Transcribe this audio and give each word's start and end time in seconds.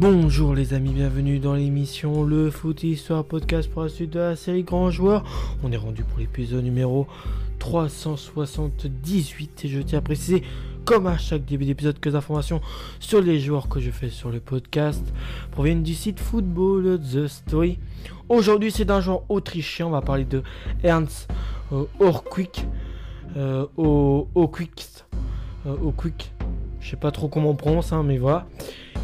Bonjour 0.00 0.54
les 0.54 0.72
amis, 0.72 0.94
bienvenue 0.94 1.40
dans 1.40 1.52
l'émission 1.52 2.24
Le 2.24 2.50
Foot 2.50 2.84
Histoire 2.84 3.22
Podcast 3.22 3.70
pour 3.70 3.82
la 3.82 3.90
suite 3.90 4.08
de 4.08 4.18
la 4.18 4.34
série 4.34 4.62
Grand 4.62 4.90
Joueur. 4.90 5.24
On 5.62 5.70
est 5.70 5.76
rendu 5.76 6.04
pour 6.04 6.20
l'épisode 6.20 6.64
numéro 6.64 7.06
378 7.58 9.64
et 9.66 9.68
je 9.68 9.82
tiens 9.82 9.98
à 9.98 10.00
préciser, 10.00 10.42
comme 10.86 11.06
à 11.06 11.18
chaque 11.18 11.44
début 11.44 11.66
d'épisode, 11.66 12.00
que 12.00 12.08
les 12.08 12.14
informations 12.14 12.62
sur 12.98 13.20
les 13.20 13.40
joueurs 13.40 13.68
que 13.68 13.78
je 13.78 13.90
fais 13.90 14.08
sur 14.08 14.30
le 14.30 14.40
podcast 14.40 15.04
proviennent 15.50 15.82
du 15.82 15.92
site 15.92 16.18
Football 16.18 16.98
The 16.98 17.26
Story. 17.26 17.78
Aujourd'hui 18.30 18.72
c'est 18.72 18.86
d'un 18.86 19.02
joueur 19.02 19.24
autrichien, 19.28 19.88
on 19.88 19.90
va 19.90 20.00
parler 20.00 20.24
de 20.24 20.42
Ernst 20.82 21.28
euh, 21.74 21.84
Orquick. 22.00 22.64
Euh, 23.36 23.66
au, 23.76 24.26
Quick, 24.48 25.04
euh, 25.66 25.76
Quick, 25.96 26.32
je 26.80 26.90
sais 26.90 26.96
pas 26.96 27.10
trop 27.10 27.28
comment 27.28 27.50
on 27.50 27.54
prononce, 27.54 27.92
hein, 27.92 28.02
mais 28.04 28.18
voilà. 28.18 28.46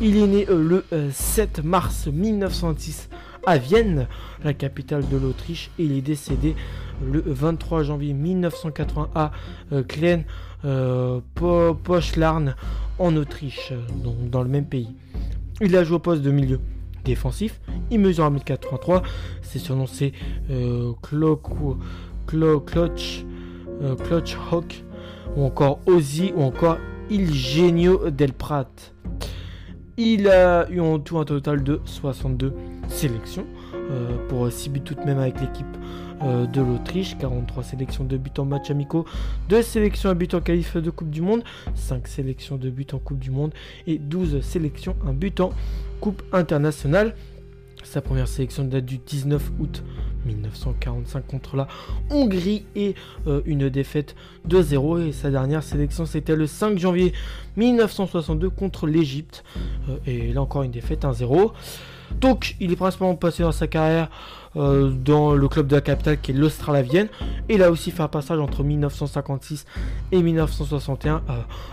Il 0.00 0.16
est 0.16 0.26
né 0.26 0.46
euh, 0.48 0.82
le 0.90 1.10
7 1.10 1.64
mars 1.64 2.06
1906 2.06 3.08
à 3.46 3.58
Vienne, 3.58 4.08
la 4.42 4.54
capitale 4.54 5.08
de 5.08 5.16
l'Autriche, 5.16 5.70
il 5.78 5.92
est 5.92 6.02
décédé 6.02 6.56
le 7.04 7.22
23 7.24 7.84
janvier 7.84 8.12
1980 8.12 9.10
à 9.14 9.30
Klein 9.86 10.22
Pochlarn 11.34 12.56
en 12.98 13.16
Autriche, 13.16 13.72
donc 14.02 14.30
dans 14.30 14.42
le 14.42 14.48
même 14.48 14.66
pays. 14.66 14.96
Il 15.60 15.76
a 15.76 15.84
joué 15.84 15.96
au 15.96 16.00
poste 16.00 16.22
de 16.22 16.32
milieu 16.32 16.58
défensif, 17.06 17.60
il 17.90 18.00
mesure 18.00 18.30
1m83, 18.30 19.02
c'est 19.40 19.58
surnom 19.58 19.86
c'est 19.86 20.12
euh, 20.50 20.92
Clutch 22.26 23.24
Hawk, 24.50 24.84
ou 25.36 25.44
encore 25.44 25.78
Ozzy, 25.86 26.32
ou 26.36 26.42
encore 26.42 26.76
Il 27.08 27.32
Genio 27.32 28.10
del 28.10 28.32
Prat. 28.32 28.66
Il 29.96 30.28
a 30.28 30.68
eu 30.68 30.80
en 30.80 30.98
tout 30.98 31.18
un 31.18 31.24
total 31.24 31.62
de 31.62 31.80
62 31.84 32.52
sélections, 32.88 33.46
euh, 33.74 34.16
pour 34.28 34.50
6 34.50 34.70
buts 34.70 34.80
tout 34.80 34.94
de 34.94 35.00
même 35.02 35.18
avec 35.18 35.40
l'équipe 35.40 35.66
euh, 36.22 36.46
de 36.46 36.60
l'Autriche, 36.60 37.16
43 37.18 37.62
sélections 37.62 38.02
de 38.02 38.16
buts 38.16 38.30
en 38.38 38.44
match 38.44 38.70
amicaux, 38.70 39.04
2 39.48 39.62
sélections 39.62 40.10
à 40.10 40.14
but 40.14 40.34
en 40.34 40.40
qualif 40.40 40.76
de 40.76 40.90
Coupe 40.90 41.10
du 41.10 41.22
Monde, 41.22 41.44
5 41.76 42.08
sélections 42.08 42.56
de 42.56 42.70
buts 42.70 42.86
en 42.92 42.98
Coupe 42.98 43.20
du 43.20 43.30
Monde 43.30 43.52
et 43.86 43.98
12 43.98 44.40
sélections 44.40 44.96
à 45.06 45.12
but 45.12 45.38
en 45.40 45.52
Coupe 46.00 46.22
internationale. 46.32 47.14
Sa 47.86 48.00
première 48.00 48.26
sélection 48.26 48.64
date 48.64 48.84
du 48.84 48.98
19 48.98 49.52
août 49.60 49.82
1945 50.26 51.24
contre 51.26 51.56
la 51.56 51.68
Hongrie 52.10 52.64
et 52.74 52.96
euh, 53.28 53.42
une 53.46 53.68
défaite 53.68 54.16
de 54.44 54.60
0. 54.60 54.98
Et 54.98 55.12
sa 55.12 55.30
dernière 55.30 55.62
sélection 55.62 56.04
c'était 56.04 56.34
le 56.34 56.48
5 56.48 56.78
janvier 56.78 57.12
1962 57.56 58.50
contre 58.50 58.88
l'Égypte. 58.88 59.44
Euh, 59.88 59.98
et 60.04 60.32
là 60.32 60.42
encore 60.42 60.64
une 60.64 60.72
défaite 60.72 61.04
1-0. 61.04 61.52
Donc 62.20 62.56
il 62.58 62.72
est 62.72 62.76
principalement 62.76 63.14
passé 63.14 63.44
dans 63.44 63.52
sa 63.52 63.68
carrière 63.68 64.10
euh, 64.56 64.90
dans 64.90 65.34
le 65.34 65.48
club 65.48 65.68
de 65.68 65.76
la 65.76 65.80
capitale 65.80 66.20
qui 66.20 66.32
est 66.32 66.34
l'Australavienne. 66.34 67.08
Et 67.48 67.54
il 67.54 67.62
a 67.62 67.70
aussi 67.70 67.92
fait 67.92 68.02
un 68.02 68.08
passage 68.08 68.40
entre 68.40 68.64
1956 68.64 69.64
et 70.10 70.22
1961 70.22 71.22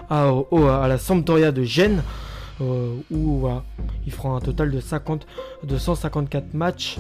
à, 0.10 0.30
à 0.30 0.88
la 0.88 0.98
Sampdoria 1.00 1.52
de 1.52 1.64
Gênes. 1.64 2.04
Euh, 2.62 2.98
où 3.10 3.50
il 4.06 4.12
fera 4.12 4.30
un 4.30 4.40
total 4.40 4.70
de, 4.70 4.80
50, 4.80 5.26
de 5.64 5.78
154 5.78 6.54
matchs 6.54 7.00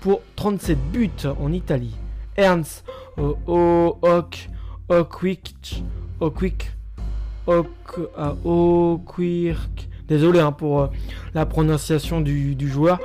pour 0.00 0.20
37 0.36 0.78
buts 0.92 1.10
en 1.40 1.52
Italie. 1.52 1.96
Ernst 2.36 2.84
euh, 3.18 3.32
Oak 3.46 4.50
Oakwick 4.88 5.82
Oakwick 6.20 6.70
Oakwick 8.44 9.58
Désolé 10.06 10.38
hein, 10.40 10.52
pour 10.52 10.80
euh, 10.82 10.86
la 11.34 11.46
prononciation 11.46 12.20
du, 12.20 12.56
joueur. 12.68 13.00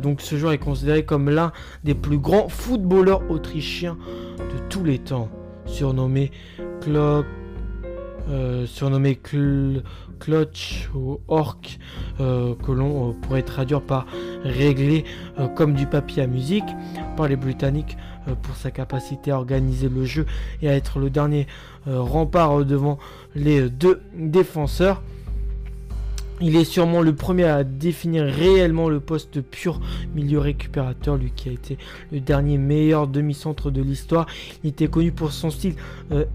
donc 0.00 0.20
ce 0.20 0.36
joueur 0.36 0.52
est 0.52 0.58
considéré 0.58 1.04
comme 1.04 1.30
l'un 1.30 1.52
des 1.84 1.94
plus 1.94 2.18
grands 2.18 2.48
footballeurs 2.48 3.30
autrichiens 3.30 3.96
de 4.38 4.58
tous 4.68 4.82
les 4.82 4.98
temps. 4.98 5.28
Surnommé 5.66 6.32
Clock, 8.28 8.66
surnommé 8.66 9.14
Cl 9.16 9.82
clutch 10.18 10.90
ou 10.94 11.20
orc 11.28 11.78
euh, 12.20 12.54
que 12.54 12.72
l'on 12.72 13.10
euh, 13.10 13.12
pourrait 13.22 13.42
traduire 13.42 13.80
par 13.80 14.06
régler 14.44 15.04
euh, 15.38 15.48
comme 15.48 15.74
du 15.74 15.86
papier 15.86 16.22
à 16.22 16.26
musique 16.26 16.64
par 17.16 17.28
les 17.28 17.36
Britanniques 17.36 17.96
pour 18.42 18.56
sa 18.56 18.70
capacité 18.70 19.30
à 19.30 19.38
organiser 19.38 19.88
le 19.88 20.04
jeu 20.04 20.26
et 20.60 20.68
à 20.68 20.74
être 20.74 20.98
le 20.98 21.08
dernier 21.08 21.46
rempart 21.86 22.62
devant 22.66 22.98
les 23.34 23.70
deux 23.70 24.02
défenseurs. 24.14 25.02
Il 26.40 26.54
est 26.54 26.64
sûrement 26.64 27.00
le 27.00 27.14
premier 27.14 27.44
à 27.44 27.64
définir 27.64 28.24
réellement 28.24 28.88
le 28.88 29.00
poste 29.00 29.34
de 29.34 29.40
pur 29.40 29.80
milieu 30.14 30.38
récupérateur, 30.38 31.16
lui 31.16 31.32
qui 31.34 31.48
a 31.48 31.52
été 31.52 31.78
le 32.12 32.20
dernier 32.20 32.58
meilleur 32.58 33.08
demi-centre 33.08 33.72
de 33.72 33.82
l'histoire. 33.82 34.26
Il 34.62 34.70
était 34.70 34.86
connu 34.88 35.10
pour 35.10 35.32
son 35.32 35.50
style 35.50 35.74
euh, 36.12 36.26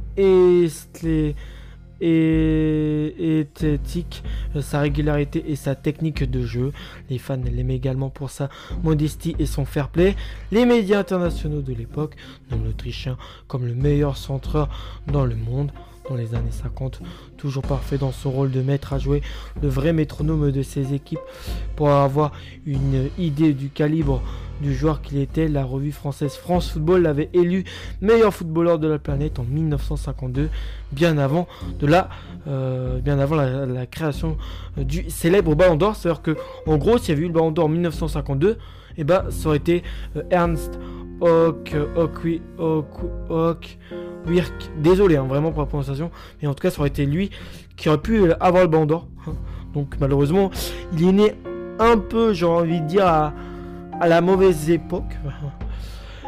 et 2.01 3.47
éthique, 3.61 4.23
euh, 4.55 4.61
sa 4.61 4.81
régularité 4.81 5.43
et 5.47 5.55
sa 5.55 5.75
technique 5.75 6.29
de 6.29 6.45
jeu. 6.45 6.71
Les 7.09 7.17
fans 7.17 7.39
l'aimaient 7.43 7.75
également 7.75 8.09
pour 8.09 8.29
sa 8.29 8.49
modestie 8.83 9.35
et 9.39 9.45
son 9.45 9.65
fair 9.65 9.89
play. 9.89 10.15
Les 10.51 10.65
médias 10.65 10.99
internationaux 10.99 11.61
de 11.61 11.73
l'époque 11.73 12.15
nomment 12.51 12.65
l'Autrichien 12.65 13.17
comme 13.47 13.65
le 13.65 13.75
meilleur 13.75 14.17
centreur 14.17 14.69
dans 15.07 15.25
le 15.25 15.35
monde 15.35 15.71
dans 16.09 16.15
les 16.15 16.35
années 16.35 16.51
50, 16.51 17.01
toujours 17.37 17.63
parfait 17.63 17.97
dans 17.97 18.11
son 18.11 18.31
rôle 18.31 18.51
de 18.51 18.61
maître 18.61 18.93
à 18.93 18.99
jouer, 18.99 19.21
le 19.61 19.67
vrai 19.67 19.93
métronome 19.93 20.51
de 20.51 20.61
ses 20.61 20.93
équipes. 20.93 21.19
Pour 21.75 21.89
avoir 21.89 22.31
une 22.65 23.09
idée 23.17 23.53
du 23.53 23.69
calibre 23.69 24.21
du 24.61 24.73
joueur 24.73 25.01
qu'il 25.01 25.17
était, 25.17 25.47
la 25.47 25.63
revue 25.63 25.91
française 25.91 26.35
France 26.35 26.71
Football 26.71 27.03
l'avait 27.03 27.29
élu 27.33 27.63
meilleur 28.01 28.33
footballeur 28.33 28.79
de 28.79 28.87
la 28.87 28.99
planète 28.99 29.39
en 29.39 29.43
1952, 29.43 30.49
bien 30.91 31.17
avant 31.17 31.47
de 31.79 31.87
la, 31.87 32.09
euh, 32.47 32.99
bien 32.99 33.19
avant 33.19 33.35
la, 33.35 33.85
création 33.85 34.37
du 34.77 35.09
célèbre 35.09 35.55
Ballon 35.55 35.75
d'Or. 35.75 35.95
C'est-à-dire 35.95 36.21
que, 36.21 36.37
en 36.65 36.77
gros, 36.77 36.97
s'il 36.97 37.09
y 37.09 37.11
avait 37.17 37.23
eu 37.23 37.27
le 37.27 37.33
Ballon 37.33 37.51
d'Or 37.51 37.65
en 37.65 37.69
1952, 37.69 38.51
et 38.95 39.01
eh 39.01 39.03
ben, 39.03 39.25
ça 39.31 39.47
aurait 39.47 39.57
été 39.57 39.81
euh, 40.15 40.21
Ernst 40.29 40.79
Ock, 41.19 41.75
Ock, 41.95 43.77
Wirk. 44.25 44.71
Désolé, 44.77 45.17
hein, 45.17 45.25
vraiment 45.27 45.51
pour 45.51 45.61
la 45.61 45.67
prononciation, 45.67 46.11
mais 46.41 46.47
en 46.47 46.53
tout 46.53 46.61
cas, 46.61 46.69
ça 46.69 46.79
aurait 46.79 46.89
été 46.89 47.05
lui 47.05 47.29
qui 47.75 47.89
aurait 47.89 48.01
pu 48.01 48.31
avoir 48.39 48.63
le 48.63 48.85
d'Or. 48.85 49.07
Donc, 49.73 49.95
malheureusement, 49.99 50.51
il 50.93 51.07
est 51.07 51.11
né 51.11 51.35
un 51.79 51.97
peu, 51.97 52.33
j'ai 52.33 52.45
envie 52.45 52.81
de 52.81 52.85
dire, 52.87 53.07
à 53.07 53.33
la 54.07 54.21
mauvaise 54.21 54.69
époque. 54.69 55.17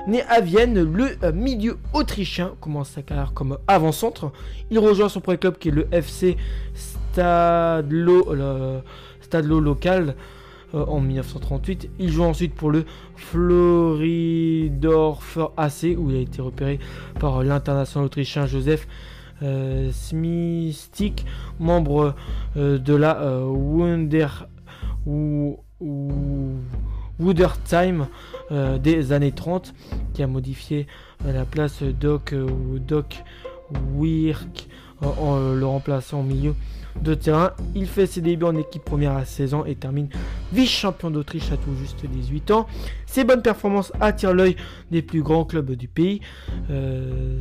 Né 0.07 0.21
à 0.29 0.39
Vienne, 0.39 0.83
le 0.83 1.17
euh, 1.23 1.31
milieu 1.31 1.79
autrichien 1.91 2.51
commence 2.61 2.89
sa 2.89 3.01
carrière 3.01 3.33
comme 3.33 3.57
avant-centre. 3.67 4.31
Il 4.69 4.77
rejoint 4.77 5.09
son 5.09 5.19
premier 5.19 5.39
club 5.39 5.57
qui 5.57 5.69
est 5.69 5.71
le 5.71 5.87
FC 5.91 6.37
Stadlo, 6.75 8.35
Stadlo 9.21 9.59
local 9.59 10.09
euh, 10.09 10.13
en 10.75 10.99
1938. 10.99 11.89
Il 11.99 12.11
joue 12.11 12.23
ensuite 12.23 12.53
pour 12.53 12.71
le 12.71 12.85
Floridorfer 13.15 15.47
AC 15.57 15.95
où 15.97 16.11
il 16.11 16.17
a 16.17 16.19
été 16.19 16.41
repéré 16.41 16.79
par 17.19 17.43
l'international 17.43 18.05
autrichien 18.05 18.45
Joseph 18.45 18.87
euh, 19.41 19.91
Smistik, 19.91 21.25
membre 21.59 22.15
de 22.55 22.95
la 22.95 23.45
Wunder 23.45 24.27
ou, 25.05 25.59
Time 27.67 28.07
euh, 28.51 28.77
des 28.77 29.11
années 29.11 29.31
30 29.31 29.73
qui 30.13 30.23
a 30.23 30.27
modifié 30.27 30.87
euh, 31.25 31.33
la 31.33 31.45
place 31.45 31.81
Doc 31.81 32.33
euh, 32.33 32.47
Doc 32.79 33.23
Wirk 33.95 34.67
en 35.01 35.53
le 35.53 35.65
remplaçant 35.65 36.21
au 36.21 36.23
milieu 36.23 36.55
de 37.01 37.13
terrain. 37.13 37.51
Il 37.75 37.87
fait 37.87 38.05
ses 38.05 38.21
débuts 38.21 38.45
en 38.45 38.55
équipe 38.55 38.83
première 38.83 39.13
à 39.13 39.25
16 39.25 39.53
ans 39.53 39.65
et 39.65 39.75
termine 39.75 40.09
vice-champion 40.53 41.11
d'Autriche 41.11 41.51
à 41.51 41.57
tout 41.57 41.75
juste 41.79 42.05
18 42.05 42.51
ans. 42.51 42.67
Ses 43.05 43.23
bonnes 43.23 43.41
performances 43.41 43.91
attirent 43.99 44.33
l'œil 44.33 44.55
des 44.91 45.01
plus 45.01 45.21
grands 45.21 45.45
clubs 45.45 45.71
du 45.71 45.87
pays. 45.87 46.21
Euh, 46.69 47.39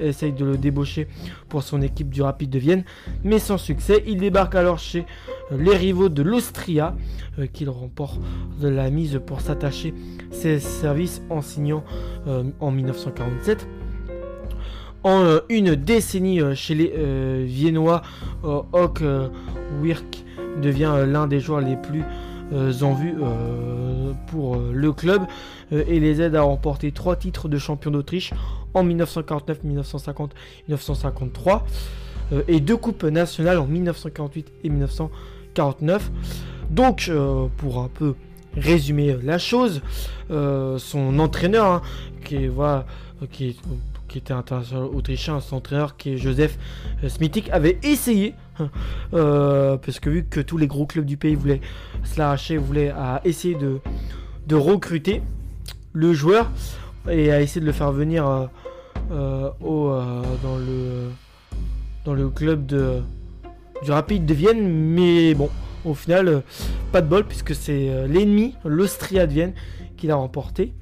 essaye 0.00 0.32
de 0.32 0.44
le 0.44 0.58
débaucher 0.58 1.08
pour 1.48 1.62
son 1.62 1.82
équipe 1.82 2.10
du 2.10 2.22
Rapide 2.22 2.50
de 2.50 2.58
Vienne, 2.58 2.84
mais 3.24 3.38
sans 3.38 3.58
succès. 3.58 4.02
Il 4.06 4.18
débarque 4.18 4.54
alors 4.54 4.78
chez 4.78 5.04
les 5.50 5.76
rivaux 5.76 6.08
de 6.08 6.22
l'Austria, 6.22 6.94
euh, 7.38 7.46
qu'il 7.46 7.70
remporte 7.70 8.20
de 8.60 8.68
la 8.68 8.90
mise 8.90 9.20
pour 9.24 9.40
s'attacher 9.40 9.94
ses 10.30 10.60
services 10.60 11.22
en 11.30 11.40
signant 11.40 11.84
euh, 12.26 12.44
en 12.60 12.70
1947 12.70 13.66
en 15.04 15.22
euh, 15.22 15.40
une 15.48 15.74
décennie 15.74 16.40
euh, 16.40 16.54
chez 16.54 16.74
les 16.74 16.92
euh, 16.96 17.44
Viennois, 17.46 18.02
Hawk 18.42 19.02
Wirk 19.82 20.24
devient 20.60 21.04
l'un 21.06 21.26
des 21.26 21.40
joueurs 21.40 21.60
les 21.60 21.76
plus 21.76 22.02
en 22.82 22.94
vue 22.94 23.14
pour 24.28 24.56
le 24.56 24.92
club 24.92 25.22
et 25.70 26.00
les 26.00 26.22
aide 26.22 26.34
à 26.34 26.42
remporter 26.42 26.92
trois 26.92 27.14
titres 27.14 27.46
de 27.46 27.58
champion 27.58 27.90
d'Autriche 27.90 28.32
en 28.72 28.82
1949, 28.84 29.64
1950, 29.64 30.34
1953 30.68 31.66
et 32.48 32.60
deux 32.60 32.76
coupes 32.76 33.04
nationales 33.04 33.58
en 33.58 33.66
1948 33.66 34.52
et 34.64 34.70
1950. 34.70 35.10
1949. 35.58 36.10
Donc, 36.70 37.10
pour 37.56 37.78
un 37.78 37.88
peu 37.88 38.14
résumer 38.56 39.16
la 39.22 39.38
chose, 39.38 39.82
son 40.30 41.18
entraîneur, 41.18 41.66
hein, 41.66 41.82
qui, 42.24 42.46
voilà, 42.46 42.86
qui, 43.30 43.56
qui 44.08 44.18
était 44.18 44.32
international 44.32 44.84
autrichien, 44.86 45.40
son 45.40 45.56
entraîneur 45.56 45.96
qui 45.96 46.14
est 46.14 46.16
Joseph 46.16 46.58
Smitik, 47.06 47.50
avait 47.50 47.78
essayé, 47.82 48.34
parce 49.10 50.00
que 50.00 50.10
vu 50.10 50.24
que 50.24 50.40
tous 50.40 50.56
les 50.56 50.66
gros 50.66 50.86
clubs 50.86 51.04
du 51.04 51.16
pays 51.16 51.34
voulaient 51.34 51.60
se 52.04 52.18
l'arracher, 52.18 52.56
voulaient 52.56 52.92
essayer 53.24 53.54
de, 53.54 53.80
recruter 54.54 55.22
le 55.92 56.12
joueur 56.12 56.50
et 57.08 57.30
a 57.30 57.40
essayé 57.40 57.60
de 57.60 57.66
le 57.66 57.72
faire 57.72 57.92
venir 57.92 58.26
euh, 58.26 58.46
euh, 59.10 59.50
au, 59.60 59.88
euh, 59.88 60.22
dans, 60.42 60.56
le, 60.56 61.10
dans 62.04 62.14
le 62.14 62.28
club 62.28 62.66
du 62.66 63.90
Rapide 63.90 64.26
de 64.26 64.34
Vienne. 64.34 64.68
Mais 64.68 65.34
bon, 65.34 65.50
au 65.84 65.94
final, 65.94 66.42
pas 66.92 67.00
de 67.00 67.08
bol 67.08 67.24
puisque 67.24 67.54
c'est 67.54 68.06
l'ennemi, 68.06 68.54
l'Austria 68.64 69.26
de 69.26 69.32
Vienne, 69.32 69.52
qui 69.96 70.06
l'a 70.06 70.16
remporté. 70.16 70.72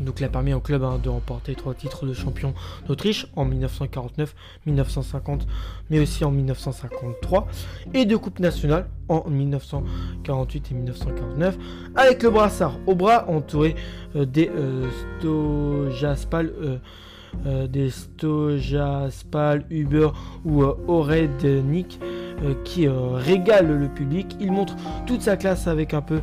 Donc 0.00 0.20
il 0.20 0.24
a 0.24 0.28
permis 0.28 0.52
au 0.54 0.60
club 0.60 0.82
hein, 0.84 0.98
de 1.02 1.08
remporter 1.08 1.54
trois 1.54 1.74
titres 1.74 2.06
de 2.06 2.12
champion 2.14 2.54
d'Autriche 2.86 3.26
en 3.36 3.44
1949, 3.44 4.34
1950, 4.66 5.46
mais 5.90 6.00
aussi 6.00 6.24
en 6.24 6.30
1953, 6.30 7.46
et 7.92 8.04
deux 8.04 8.18
coupes 8.18 8.40
nationales 8.40 8.88
en 9.08 9.28
1948 9.28 10.70
et 10.70 10.74
1949, 10.74 11.58
avec 11.94 12.22
le 12.22 12.30
brassard 12.30 12.78
au 12.86 12.94
bras 12.94 13.28
entouré 13.28 13.74
euh, 14.16 14.24
des 14.24 14.48
euh, 14.48 14.88
Stojaspal. 15.18 16.52
Euh, 16.60 16.78
des 17.66 17.90
Stojaspal, 17.90 19.64
Uber 19.68 20.10
ou 20.44 20.62
Orednik 20.62 21.98
qui 22.62 22.86
régale 22.86 23.76
le 23.76 23.88
public. 23.88 24.36
Il 24.38 24.52
montre 24.52 24.76
toute 25.04 25.20
sa 25.22 25.36
classe 25.36 25.66
avec 25.66 25.94
un 25.94 26.00
peu 26.00 26.20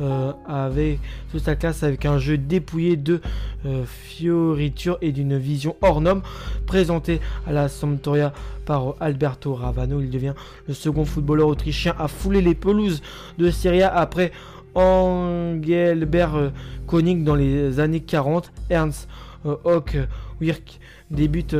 euh, 0.00 0.32
avec 0.48 0.98
toute 1.30 1.42
sa 1.42 1.54
classe 1.54 1.82
avec 1.82 2.04
un 2.04 2.18
jeu 2.18 2.36
dépouillé 2.36 2.96
de 2.96 3.20
euh, 3.64 3.84
fioritures 3.86 4.98
et 5.00 5.12
d'une 5.12 5.38
vision 5.38 5.76
hors 5.82 6.00
norme 6.00 6.22
présenté 6.66 7.20
à 7.46 7.52
la 7.52 7.68
Sampdoria 7.68 8.32
par 8.66 8.94
Alberto 9.00 9.54
Ravano. 9.54 10.00
Il 10.00 10.10
devient 10.10 10.34
le 10.66 10.74
second 10.74 11.04
footballeur 11.04 11.48
autrichien 11.48 11.94
à 11.98 12.08
fouler 12.08 12.40
les 12.40 12.54
pelouses 12.54 13.02
de 13.38 13.50
Serie 13.50 13.82
A 13.82 13.94
après 13.94 14.32
Engelbert 14.74 16.50
Koenig 16.86 17.22
dans 17.22 17.36
les 17.36 17.78
années 17.78 18.00
40. 18.00 18.50
Ernst 18.70 19.08
Hock 19.44 19.96
Wirk 20.40 20.80
débute 21.10 21.54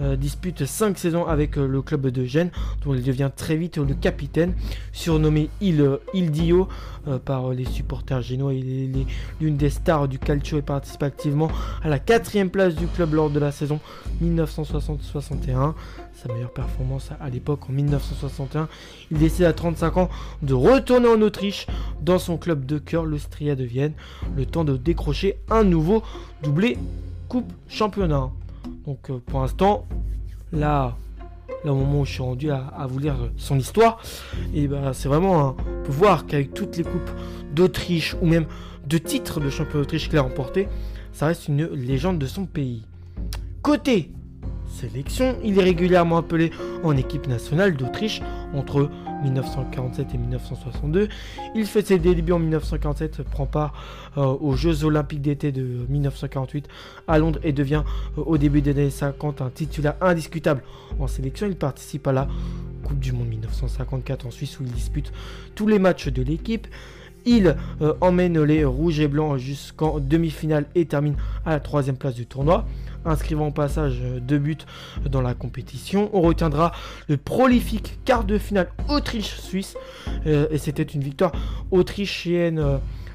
euh, 0.00 0.16
dispute 0.16 0.64
5 0.64 0.98
saisons 0.98 1.24
avec 1.26 1.56
euh, 1.56 1.68
le 1.68 1.80
club 1.80 2.08
de 2.08 2.24
Gênes, 2.24 2.50
dont 2.84 2.94
il 2.94 3.02
devient 3.04 3.30
très 3.34 3.54
vite 3.54 3.78
le 3.78 3.94
capitaine, 3.94 4.54
surnommé 4.92 5.50
Il, 5.60 5.80
euh, 5.80 5.98
Dio 6.14 6.68
par 7.24 7.50
les 7.50 7.66
supporters 7.66 8.22
génois. 8.22 8.54
Il 8.54 8.98
est 8.98 9.06
l'une 9.40 9.56
des 9.56 9.68
stars 9.70 10.08
du 10.08 10.18
calcio 10.18 10.58
et 10.58 10.62
participe 10.62 11.02
activement 11.02 11.50
à 11.82 11.88
la 11.88 11.98
quatrième 11.98 12.48
place 12.48 12.74
du 12.74 12.86
club 12.86 13.12
lors 13.12 13.30
de 13.30 13.38
la 13.38 13.52
saison 13.52 13.78
1960-61. 14.22 15.74
Sa 16.14 16.32
meilleure 16.32 16.52
performance 16.52 17.10
à 17.20 17.28
l'époque 17.28 17.68
en 17.68 17.72
1961. 17.72 18.68
Il 19.10 19.18
décide 19.18 19.44
à 19.44 19.52
35 19.52 19.96
ans 19.98 20.08
de 20.42 20.54
retourner 20.54 21.08
en 21.08 21.20
Autriche 21.20 21.66
dans 22.00 22.18
son 22.18 22.38
club 22.38 22.64
de 22.64 22.78
cœur, 22.78 23.04
l'Austria 23.04 23.54
de 23.54 23.64
Vienne, 23.64 23.92
le 24.34 24.46
temps 24.46 24.64
de 24.64 24.76
décrocher 24.76 25.36
un 25.50 25.62
nouveau 25.62 26.02
doublé 26.42 26.78
Coupe 27.28 27.52
Championnat. 27.68 28.30
Donc 28.86 29.10
euh, 29.10 29.18
pour 29.24 29.40
l'instant, 29.40 29.86
là, 30.52 30.96
au 31.64 31.74
moment 31.74 32.00
où 32.00 32.04
je 32.04 32.12
suis 32.12 32.22
rendu 32.22 32.50
à, 32.50 32.86
vous 32.88 32.98
lire 32.98 33.16
son 33.36 33.58
histoire, 33.58 34.02
et 34.54 34.68
ben 34.68 34.92
c'est 34.92 35.08
vraiment 35.08 35.40
un, 35.40 35.48
on 35.50 35.82
peut 35.84 35.92
voir 35.92 36.26
qu'avec 36.26 36.52
toutes 36.54 36.76
les 36.76 36.84
coupes 36.84 37.10
d'Autriche 37.52 38.16
ou 38.20 38.26
même 38.26 38.46
de 38.86 38.98
titres 38.98 39.40
de 39.40 39.50
champion 39.50 39.78
d'Autriche 39.80 40.08
qu'il 40.08 40.18
a 40.18 40.22
remporté, 40.22 40.68
ça 41.12 41.26
reste 41.26 41.48
une 41.48 41.66
légende 41.66 42.18
de 42.18 42.26
son 42.26 42.44
pays. 42.44 42.82
Côté 43.62 44.10
sélection, 44.74 45.36
il 45.42 45.58
est 45.58 45.62
régulièrement 45.62 46.18
appelé 46.18 46.50
en 46.82 46.96
équipe 46.96 47.26
nationale 47.28 47.76
d'Autriche 47.76 48.20
entre 48.52 48.90
1947 49.22 50.14
et 50.14 50.18
1962. 50.18 51.08
Il 51.54 51.66
fait 51.66 51.86
ses 51.86 51.98
débuts 51.98 52.32
en 52.32 52.38
1947, 52.38 53.22
prend 53.22 53.46
part 53.46 53.72
euh, 54.18 54.24
aux 54.24 54.56
Jeux 54.56 54.84
Olympiques 54.84 55.22
d'été 55.22 55.52
de 55.52 55.86
1948 55.88 56.68
à 57.08 57.18
Londres 57.18 57.40
et 57.42 57.52
devient 57.52 57.84
euh, 58.18 58.22
au 58.26 58.36
début 58.36 58.60
des 58.60 58.72
années 58.72 58.90
50 58.90 59.40
un 59.40 59.50
titulaire 59.50 59.94
indiscutable 60.00 60.62
en 60.98 61.06
sélection. 61.06 61.46
Il 61.46 61.56
participe 61.56 62.06
à 62.06 62.12
la 62.12 62.28
Coupe 62.84 62.98
du 62.98 63.12
Monde 63.12 63.28
1954 63.28 64.26
en 64.26 64.30
Suisse 64.30 64.58
où 64.60 64.64
il 64.64 64.70
dispute 64.70 65.12
tous 65.54 65.66
les 65.66 65.78
matchs 65.78 66.08
de 66.08 66.22
l'équipe. 66.22 66.66
Il 67.26 67.56
euh, 67.80 67.94
emmène 68.00 68.42
les 68.42 68.64
rouges 68.64 69.00
et 69.00 69.08
blancs 69.08 69.38
jusqu'en 69.38 69.98
demi-finale 69.98 70.66
et 70.74 70.84
termine 70.84 71.16
à 71.46 71.50
la 71.50 71.60
troisième 71.60 71.96
place 71.96 72.14
du 72.14 72.26
tournoi, 72.26 72.66
inscrivant 73.04 73.48
au 73.48 73.50
passage 73.50 73.98
euh, 74.02 74.20
deux 74.20 74.38
buts 74.38 74.58
dans 75.08 75.22
la 75.22 75.34
compétition. 75.34 76.10
On 76.12 76.20
retiendra 76.20 76.72
le 77.08 77.16
prolifique 77.16 77.98
quart 78.04 78.24
de 78.24 78.36
finale 78.36 78.68
Autriche-Suisse, 78.88 79.76
euh, 80.26 80.46
et 80.50 80.58
c'était 80.58 80.82
une 80.82 81.02
victoire 81.02 81.32
autrichienne 81.70 82.62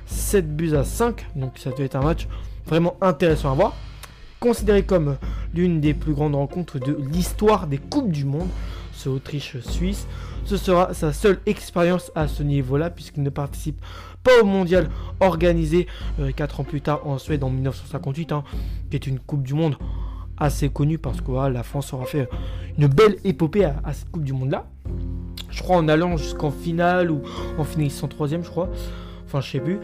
7 0.08 0.56
buts 0.56 0.74
à 0.74 0.84
5, 0.84 1.28
donc 1.36 1.60
ça 1.60 1.70
devait 1.70 1.86
être 1.86 1.96
un 1.96 2.04
match 2.04 2.28
vraiment 2.66 2.98
intéressant 3.02 3.52
à 3.52 3.56
voir. 3.56 3.76
Considéré 4.40 4.84
comme 4.84 5.18
l'une 5.54 5.82
des 5.82 5.94
plus 5.94 6.14
grandes 6.14 6.36
rencontres 6.36 6.80
de 6.80 6.98
l'histoire 7.12 7.68
des 7.68 7.78
Coupes 7.78 8.12
du 8.12 8.26
Monde, 8.26 8.48
Autriche-Suisse. 9.08 10.08
Ce 10.46 10.58
sera 10.58 10.94
sa 10.94 11.14
seule 11.14 11.40
expérience 11.46 12.12
à 12.16 12.28
ce 12.28 12.44
niveau-là, 12.44 12.90
puisqu'il 12.90 13.24
ne 13.24 13.30
participe 13.30 13.82
pas 14.24 14.42
au 14.42 14.46
mondial 14.46 14.90
organisé 15.20 15.88
4 16.36 16.60
euh, 16.60 16.62
ans 16.62 16.66
plus 16.66 16.82
tard 16.82 17.06
en 17.06 17.18
Suède 17.18 17.44
en 17.44 17.50
1958, 17.50 18.32
hein, 18.32 18.44
qui 18.90 18.96
est 18.96 19.08
une 19.08 19.20
Coupe 19.20 19.44
du 19.44 19.54
Monde 19.54 19.76
assez 20.38 20.70
connue 20.70 20.98
parce 20.98 21.22
que 21.22 21.32
la 21.50 21.64
France 21.64 21.94
aura 21.94 22.06
fait 22.06 22.30
une 22.78 22.88
belle 22.88 23.18
épopée 23.24 23.66
à, 23.66 23.94
cette 23.94 24.10
Coupe 24.10 24.24
du 24.24 24.34
Monde-là. 24.34 24.66
Je 25.50 25.62
crois 25.62 25.78
en 25.78 25.88
allant 25.88 26.18
jusqu'en 26.18 26.52
finale 26.52 27.12
ou 27.12 27.22
en 27.58 27.64
finissant 27.64 28.08
troisième, 28.08 28.44
je 28.44 28.50
crois. 28.50 28.70
Enfin, 29.26 29.42
je 29.42 29.52
sais 29.52 29.60
plus. 29.60 29.80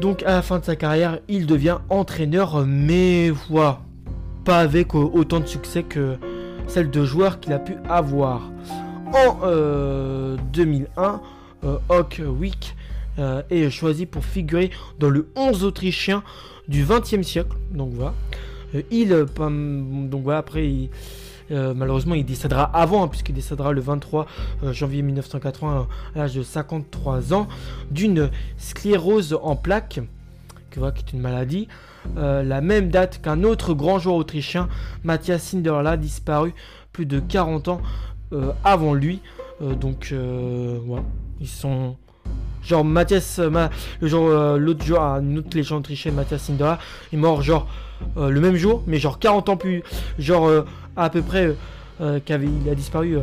Donc 0.00 0.22
à 0.22 0.32
la 0.32 0.42
fin 0.42 0.60
de 0.60 0.64
sa 0.64 0.76
carrière, 0.76 1.18
il 1.28 1.46
devient 1.46 1.78
entraîneur, 1.88 2.64
mais 2.64 3.30
voilà, 3.48 3.80
pas 4.44 4.60
avec 4.60 4.94
autant 4.94 5.40
de 5.40 5.46
succès 5.46 5.82
que 5.82 6.16
celle 6.70 6.90
de 6.90 7.04
joueurs 7.04 7.40
qu'il 7.40 7.52
a 7.52 7.58
pu 7.58 7.74
avoir. 7.88 8.50
En 9.12 10.36
2001, 10.52 11.20
euh, 11.64 11.78
Hawk 11.88 12.22
Wick 12.24 12.74
euh, 13.18 13.42
est 13.50 13.70
choisi 13.70 14.06
pour 14.06 14.24
figurer 14.24 14.70
dans 14.98 15.10
le 15.10 15.28
11 15.36 15.64
autrichien 15.64 16.22
du 16.68 16.84
20e 16.84 17.22
siècle. 17.22 17.56
Donc 17.70 17.92
voilà. 17.92 18.14
Euh, 18.74 18.82
il, 18.90 19.08
donc 19.08 20.22
voilà, 20.22 20.38
après, 20.38 20.88
malheureusement, 21.50 22.14
il 22.14 22.24
décédera 22.24 22.64
avant, 22.64 23.04
hein, 23.04 23.08
puisqu'il 23.08 23.34
décédera 23.34 23.72
le 23.72 23.80
23 23.80 24.26
janvier 24.70 25.02
1980 25.02 25.88
à 26.14 26.18
l'âge 26.18 26.34
de 26.34 26.42
53 26.42 27.34
ans 27.34 27.48
d'une 27.90 28.30
sclérose 28.56 29.36
en 29.42 29.56
plaques, 29.56 30.00
qui 30.70 30.80
est 30.80 31.12
une 31.12 31.20
maladie. 31.20 31.68
la 32.16 32.60
même 32.60 32.88
date 32.90 33.20
qu'un 33.22 33.44
autre 33.44 33.74
grand 33.74 33.98
joueur 33.98 34.16
autrichien, 34.16 34.68
Matthias 35.04 35.42
Sinderla, 35.42 35.96
disparu 35.96 36.54
plus 36.92 37.06
de 37.06 37.20
40 37.20 37.68
ans 37.68 37.80
euh, 38.32 38.52
avant 38.64 38.94
lui. 38.94 39.20
Euh, 39.62 39.74
donc 39.74 40.10
euh, 40.12 40.78
voilà, 40.84 41.04
ils 41.40 41.48
sont 41.48 41.96
genre 42.62 42.84
Mathias, 42.84 43.40
le 43.40 44.08
genre 44.08 44.58
l'autre 44.58 44.84
joueur, 44.84 45.02
une 45.18 45.38
autre 45.38 45.56
légende 45.56 45.80
autrichienne, 45.80 46.14
Mathias 46.14 46.42
Sindora, 46.42 46.78
est 47.12 47.16
mort 47.16 47.42
genre 47.42 47.66
le 48.16 48.38
même 48.38 48.56
jour, 48.56 48.82
mais 48.86 48.98
genre 48.98 49.18
40 49.18 49.48
ans 49.48 49.56
plus, 49.56 49.82
genre 50.18 50.64
à 50.96 51.08
peu 51.08 51.22
près, 51.22 51.54
qu'avait 52.26 52.48
il 52.62 52.68
a 52.68 52.74
disparu 52.74 53.16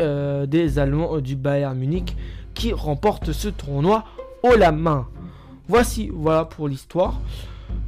des 0.47 0.78
Allemands 0.78 1.21
du 1.21 1.37
Bayern 1.37 1.78
Munich 1.78 2.14
qui 2.52 2.75
remportent 2.75 3.32
ce 3.32 3.49
tournoi 3.49 4.04
haut 4.42 4.56
la 4.56 4.73
main. 4.73 5.06
Voici, 5.66 6.11
voilà 6.12 6.44
pour 6.44 6.68
l'histoire. 6.68 7.18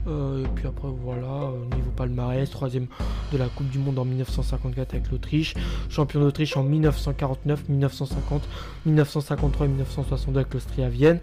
Euh, 0.07 0.45
et 0.45 0.49
puis 0.55 0.67
après, 0.67 0.89
voilà, 1.03 1.27
euh, 1.27 1.75
niveau 1.75 1.91
palmarès, 1.97 2.49
troisième 2.51 2.87
de 3.33 3.39
la 3.39 3.47
Coupe 3.47 3.69
du 3.71 3.79
Monde 3.79 3.99
en 3.99 4.05
1954 4.05 4.95
avec 4.95 5.11
l'Autriche, 5.11 5.55
champion 5.89 6.21
d'Autriche 6.21 6.57
en 6.57 6.63
1949, 6.63 7.69
1950, 7.69 8.43
1953 8.87 9.67
et 9.67 9.69
1962 9.69 10.41
avec 10.41 10.53
l'Austria 10.53 10.89
Vienne, 10.89 11.21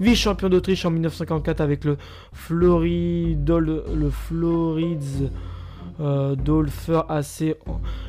vice-champion 0.00 0.48
d'Autriche 0.48 0.84
en 0.84 0.90
1954 0.90 1.60
avec 1.60 1.84
le 1.84 1.96
Floridol, 2.32 3.84
le 3.94 4.10
Florids 4.10 5.30
euh, 6.00 6.34
Dolfer 6.34 7.02
AC 7.08 7.56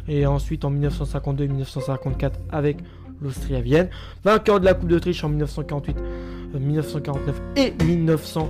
et 0.07 0.25
ensuite 0.25 0.65
en 0.65 0.69
1952 0.69 1.43
et 1.43 1.47
1954 1.47 2.39
avec 2.51 2.77
l'Austria 3.21 3.61
Vienne, 3.61 3.89
vainqueur 4.23 4.59
de 4.59 4.65
la 4.65 4.73
Coupe 4.73 4.89
d'Autriche 4.89 5.23
en 5.23 5.29
1948, 5.29 5.95
1949 6.59 7.41
et 7.55 7.73
1900 7.83 8.49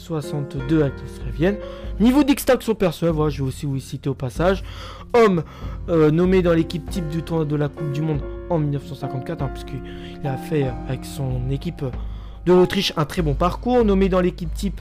62 0.00 0.82
avec 0.82 0.94
l'Australie 1.00 1.56
Niveau 2.00 2.24
d'extinction 2.24 2.74
personnelle, 2.74 3.14
voilà, 3.14 3.30
je 3.30 3.42
vais 3.42 3.48
aussi 3.48 3.66
vous 3.66 3.78
citer 3.78 4.08
au 4.08 4.14
passage. 4.14 4.64
Homme 5.12 5.42
euh, 5.88 6.10
nommé 6.10 6.40
dans 6.40 6.54
l'équipe 6.54 6.88
type 6.88 7.08
du 7.08 7.22
tournoi 7.22 7.44
de 7.44 7.56
la 7.56 7.68
Coupe 7.68 7.92
du 7.92 8.00
Monde 8.00 8.20
en 8.48 8.58
1954, 8.58 9.42
hein, 9.42 9.50
puisqu'il 9.52 10.26
a 10.26 10.36
fait 10.36 10.66
avec 10.88 11.04
son 11.04 11.50
équipe 11.50 11.84
de 12.46 12.52
l'Autriche 12.52 12.92
un 12.96 13.04
très 13.04 13.22
bon 13.22 13.34
parcours. 13.34 13.84
Nommé 13.84 14.08
dans 14.08 14.20
l'équipe 14.20 14.52
type 14.54 14.80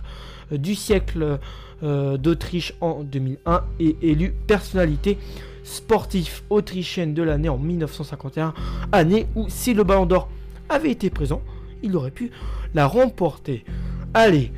euh, 0.51 0.57
du 0.57 0.75
siècle 0.75 1.39
euh, 1.83 2.17
d'Autriche 2.17 2.73
en 2.79 3.03
2001 3.03 3.63
et 3.79 3.97
élu 4.01 4.33
personnalité 4.47 5.17
sportive 5.63 6.41
autrichienne 6.49 7.13
de 7.13 7.21
l'année 7.21 7.49
en 7.49 7.57
1951, 7.57 8.53
année 8.91 9.27
où 9.35 9.47
si 9.49 9.73
le 9.73 9.83
Ballon 9.83 10.05
d'Or 10.05 10.29
avait 10.69 10.91
été 10.91 11.09
présent, 11.09 11.41
il 11.83 11.95
aurait 11.95 12.11
pu 12.11 12.31
la 12.73 12.87
remporter. 12.87 13.65
Allez, 14.13 14.51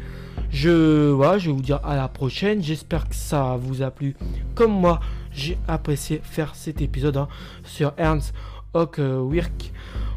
je, 0.52 1.10
voilà, 1.12 1.38
je 1.38 1.48
vais 1.48 1.56
vous 1.56 1.62
dire 1.62 1.80
à 1.84 1.96
la 1.96 2.08
prochaine. 2.08 2.62
J'espère 2.62 3.08
que 3.08 3.16
ça 3.16 3.58
vous 3.60 3.82
a 3.82 3.92
plu. 3.92 4.16
Comme 4.56 4.72
moi, 4.72 5.00
j'ai 5.32 5.58
apprécié 5.68 6.22
faire 6.24 6.56
cet 6.56 6.82
épisode 6.82 7.18
hein, 7.18 7.28
sur 7.64 7.94
Ernst 7.98 8.34
Hochwirk. 8.74 9.72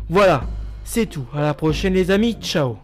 Voilà, 0.08 0.42
c'est 0.84 1.06
tout. 1.06 1.26
À 1.34 1.40
la 1.40 1.54
prochaine 1.54 1.94
les 1.94 2.10
amis. 2.10 2.36
Ciao 2.40 2.78